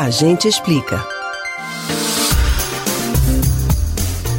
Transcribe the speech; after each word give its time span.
A 0.00 0.10
gente 0.10 0.46
explica. 0.46 1.04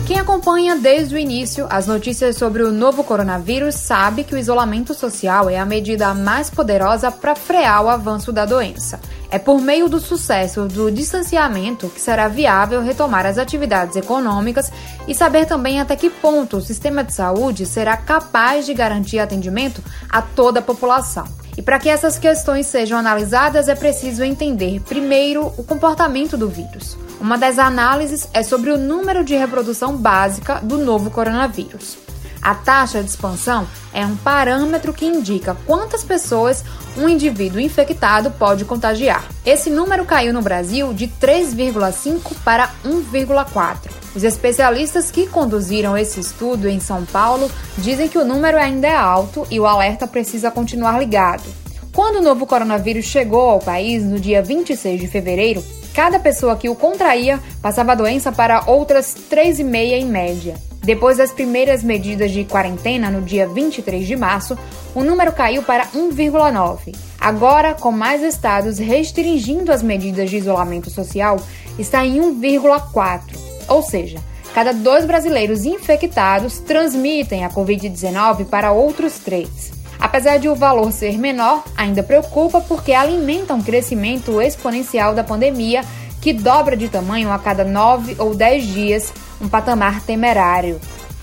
Quem 0.08 0.18
acompanha 0.18 0.78
desde 0.78 1.14
o 1.14 1.18
início 1.18 1.68
as 1.70 1.86
notícias 1.86 2.38
sobre 2.38 2.64
o 2.64 2.72
novo 2.72 3.04
coronavírus 3.04 3.76
sabe 3.76 4.24
que 4.24 4.34
o 4.34 4.38
isolamento 4.38 4.94
social 4.94 5.50
é 5.50 5.60
a 5.60 5.66
medida 5.66 6.14
mais 6.14 6.50
poderosa 6.50 7.12
para 7.12 7.36
frear 7.36 7.84
o 7.84 7.90
avanço 7.90 8.32
da 8.32 8.46
doença. 8.46 9.02
É 9.30 9.38
por 9.38 9.60
meio 9.60 9.90
do 9.90 10.00
sucesso 10.00 10.66
do 10.66 10.90
distanciamento 10.90 11.90
que 11.90 12.00
será 12.00 12.30
viável 12.30 12.82
retomar 12.82 13.26
as 13.26 13.38
atividades 13.38 13.98
econômicas 13.98 14.72
e 15.10 15.14
saber 15.14 15.46
também 15.46 15.82
até 15.82 15.94
que 15.98 16.10
ponto 16.10 16.56
o 16.56 16.62
sistema 16.62 17.04
de 17.04 17.14
saúde 17.14 17.66
será 17.66 17.98
capaz 17.98 18.66
de 18.66 18.74
garantir 18.74 19.20
atendimento 19.20 19.84
a 20.10 20.22
toda 20.22 20.60
a 20.60 20.64
população. 20.64 21.28
E 21.60 21.62
para 21.62 21.78
que 21.78 21.90
essas 21.90 22.18
questões 22.18 22.68
sejam 22.68 22.98
analisadas, 22.98 23.68
é 23.68 23.76
preciso 23.76 24.24
entender, 24.24 24.80
primeiro, 24.80 25.48
o 25.58 25.64
comportamento 25.64 26.38
do 26.38 26.48
vírus. 26.48 26.98
Uma 27.20 27.38
das 27.38 27.60
análises 27.60 28.30
é 28.34 28.42
sobre 28.42 28.72
o 28.72 28.78
número 28.78 29.26
de 29.26 29.36
reprodução 29.36 29.98
básica 29.98 30.62
do 30.64 30.78
novo 30.78 31.12
coronavírus. 31.12 31.98
A 32.42 32.56
taxa 32.56 33.04
de 33.04 33.10
expansão 33.10 33.68
é 33.94 34.06
um 34.06 34.16
parâmetro 34.16 34.94
que 34.94 35.06
indica 35.06 35.58
quantas 35.66 36.02
pessoas 36.02 36.64
um 36.96 37.10
indivíduo 37.10 37.60
infectado 37.60 38.32
pode 38.32 38.64
contagiar. 38.64 39.28
Esse 39.46 39.70
número 39.70 40.06
caiu 40.06 40.34
no 40.34 40.42
Brasil 40.42 40.94
de 40.94 41.10
3,5 41.10 42.36
para 42.42 42.70
1,4. 42.86 43.89
Os 44.16 44.24
especialistas 44.24 45.12
que 45.12 45.28
conduziram 45.28 45.96
esse 45.96 46.20
estudo 46.20 46.68
em 46.68 46.80
São 46.80 47.06
Paulo 47.06 47.50
dizem 47.78 48.08
que 48.08 48.18
o 48.18 48.26
número 48.26 48.58
ainda 48.58 48.88
é 48.88 48.96
alto 48.96 49.46
e 49.52 49.60
o 49.60 49.68
alerta 49.68 50.08
precisa 50.08 50.50
continuar 50.50 51.00
ligado. 51.00 51.44
Quando 51.94 52.18
o 52.18 52.22
novo 52.22 52.48
coronavírus 52.48 53.06
chegou 53.06 53.50
ao 53.50 53.60
país 53.60 54.04
no 54.04 54.20
dia 54.20 54.42
26 54.42 55.00
de 55.00 55.08
fevereiro, 55.08 55.64
cada 55.94 56.20
pessoa 56.20 56.56
que 56.56 56.70
o 56.70 56.76
contraía 56.76 57.40
passava 57.62 57.92
a 57.92 57.96
doença 57.96 58.32
para 58.32 58.64
outras 58.66 59.16
3,5 59.30 59.76
em 59.76 60.06
média. 60.06 60.56
Depois 60.82 61.18
das 61.18 61.32
primeiras 61.32 61.84
medidas 61.84 62.32
de 62.32 62.46
quarentena 62.46 63.12
no 63.12 63.22
dia 63.22 63.48
23 63.48 64.08
de 64.08 64.16
março, 64.16 64.58
o 64.96 65.04
número 65.04 65.34
caiu 65.34 65.62
para 65.62 65.86
1,9. 65.88 66.96
Agora, 67.20 67.74
com 67.76 67.92
mais 67.92 68.24
estados 68.24 68.80
restringindo 68.80 69.72
as 69.72 69.84
medidas 69.84 70.30
de 70.30 70.38
isolamento 70.38 70.90
social, 70.90 71.38
está 71.78 72.06
em 72.06 72.20
1,4 72.20 73.49
ou 73.70 73.82
seja, 73.82 74.20
cada 74.54 74.74
dois 74.74 75.06
brasileiros 75.06 75.66
infectados 75.66 76.60
transmitem 76.60 77.46
a 77.46 77.50
Covid-19 77.50 78.46
para 78.46 78.72
outros 78.72 79.20
três. 79.20 79.72
Apesar 80.00 80.38
de 80.38 80.48
o 80.48 80.56
valor 80.56 80.92
ser 80.92 81.18
menor, 81.18 81.64
ainda 81.76 82.02
preocupa 82.02 82.62
porque 82.62 82.94
alimenta 82.94 83.54
um 83.54 83.62
crescimento 83.62 84.42
exponencial 84.42 85.14
da 85.14 85.24
pandemia 85.24 85.84
que 86.22 86.34
dobra 86.34 86.76
de 86.76 86.90
tamanho 86.90 87.32
a 87.32 87.40
cada 87.40 87.64
nove 87.64 88.16
ou 88.18 88.36
dez 88.36 88.66
dias, 88.66 89.14
um 89.42 89.48
patamar 89.48 90.02
temerário. 90.02 90.80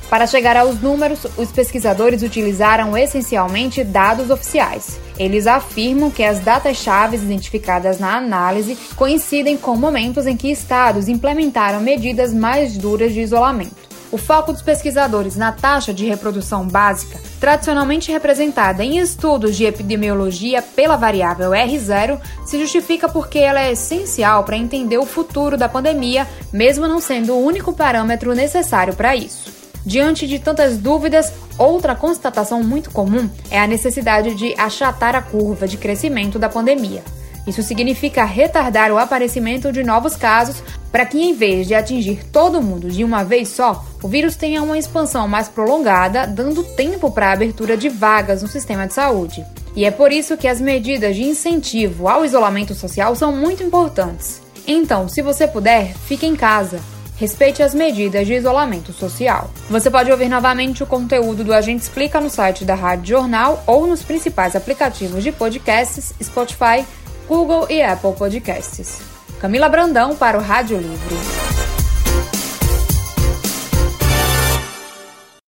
Para 0.09 0.27
chegar 0.27 0.57
aos 0.57 0.81
números, 0.81 1.27
os 1.37 1.51
pesquisadores 1.51 2.23
utilizaram 2.23 2.97
essencialmente 2.97 3.83
dados 3.83 4.31
oficiais. 4.31 5.01
Eles 5.19 5.49
afirmam 5.49 6.11
que 6.11 6.23
as 6.23 6.39
datas-chave 6.39 7.17
identificadas 7.17 7.99
na 7.99 8.17
análise 8.17 8.79
coincidem 8.95 9.57
com 9.57 9.77
momentos 9.77 10.27
em 10.27 10.37
que 10.37 10.51
estados 10.51 11.09
implementaram 11.09 11.81
medidas 11.81 12.33
mais 12.33 12.77
duras 12.77 13.13
de 13.13 13.21
isolamento. 13.21 13.87
O 14.13 14.17
foco 14.17 14.53
dos 14.53 14.63
pesquisadores 14.63 15.35
na 15.35 15.51
taxa 15.51 15.93
de 15.93 16.07
reprodução 16.07 16.65
básica, 16.65 17.19
tradicionalmente 17.41 18.13
representada 18.13 18.85
em 18.85 18.99
estudos 18.99 19.57
de 19.57 19.65
epidemiologia 19.65 20.63
pela 20.63 20.97
variável 20.97 21.51
R0, 21.51 22.21
se 22.45 22.61
justifica 22.61 23.09
porque 23.09 23.41
ela 23.41 23.61
é 23.61 23.73
essencial 23.73 24.45
para 24.45 24.57
entender 24.57 24.99
o 24.99 25.05
futuro 25.05 25.57
da 25.57 25.69
pandemia, 25.69 26.29
mesmo 26.53 26.87
não 26.87 27.01
sendo 27.01 27.35
o 27.35 27.45
único 27.45 27.73
parâmetro 27.73 28.33
necessário 28.33 28.95
para 28.95 29.17
isso. 29.17 29.66
Diante 29.87 30.27
de 30.27 30.41
tantas 30.41 30.79
dúvidas, 30.79 31.33
outra 31.57 31.95
constatação 31.95 32.61
muito 32.61 32.91
comum 32.91 33.31
é 33.49 33.61
a 33.61 33.69
necessidade 33.69 34.35
de 34.35 34.53
achatar 34.59 35.15
a 35.15 35.23
curva 35.23 35.69
de 35.69 35.77
crescimento 35.77 36.41
da 36.41 36.49
pandemia. 36.49 37.05
Isso 37.47 37.63
significa 37.63 38.25
retardar 38.25 38.91
o 38.91 38.99
aparecimento 38.99 39.71
de 39.71 39.85
novos 39.85 40.17
casos 40.17 40.61
para 40.91 41.07
que, 41.07 41.23
em 41.23 41.33
vez 41.33 41.69
de 41.69 41.75
atingir 41.77 42.25
todo 42.33 42.61
mundo 42.61 42.91
de 42.91 43.05
uma 43.05 43.23
vez 43.23 43.51
só, 43.51 43.85
o 44.03 44.09
vírus 44.09 44.35
tenha 44.35 44.61
uma 44.61 44.77
expansão 44.77 45.29
mais 45.29 45.49
prolongada, 45.49 46.27
dando 46.27 46.65
tempo 46.65 47.09
para 47.09 47.29
a 47.29 47.33
abertura 47.33 47.77
de 47.77 47.89
vagas 47.89 48.43
no 48.43 48.49
sistema 48.49 48.89
de 48.89 48.95
saúde. 48.95 49.45
E 49.77 49.85
é 49.85 49.93
por 49.93 50.11
isso 50.11 50.37
que 50.37 50.49
as 50.49 50.61
medidas 50.61 51.15
de 51.15 51.23
incentivo 51.23 52.09
ao 52.09 52.25
isolamento 52.25 52.75
social 52.75 53.15
são 53.15 53.31
muito 53.31 53.63
importantes. 53.63 54.43
Então, 54.67 55.09
se 55.09 55.23
você 55.23 55.47
puder, 55.47 55.95
fique 55.95 56.27
em 56.27 56.35
casa. 56.35 56.81
Respeite 57.17 57.63
as 57.63 57.75
medidas 57.75 58.27
de 58.27 58.35
isolamento 58.35 58.93
social. 58.93 59.51
Você 59.71 59.91
pode 59.91 60.13
ouvir 60.13 60.29
novamente 60.29 60.83
o 60.83 60.87
conteúdo 60.87 61.43
do 61.43 61.55
Agente 61.55 61.83
Explica 61.83 62.21
no 62.21 62.29
site 62.29 62.65
da 62.65 62.75
Rádio 62.75 63.17
Jornal 63.17 63.63
ou 63.67 63.87
nos 63.87 64.03
principais 64.03 64.55
aplicativos 64.55 65.25
de 65.25 65.33
podcasts 65.33 66.13
Spotify, 66.23 66.85
Google 67.27 67.67
e 67.71 67.83
Apple 67.83 68.13
Podcasts. 68.13 68.99
Camila 69.41 69.69
Brandão 69.69 70.15
para 70.15 70.39
o 70.39 70.43
Rádio 70.43 70.77
Livre. 70.77 71.46